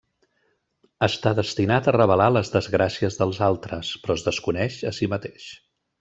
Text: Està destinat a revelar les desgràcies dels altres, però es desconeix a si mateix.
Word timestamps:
Està 1.07 1.33
destinat 1.39 1.89
a 1.91 1.93
revelar 1.97 2.27
les 2.31 2.49
desgràcies 2.55 3.19
dels 3.23 3.41
altres, 3.51 3.91
però 4.07 4.15
es 4.21 4.25
desconeix 4.33 4.79
a 4.93 4.99
si 5.01 5.11
mateix. 5.17 5.47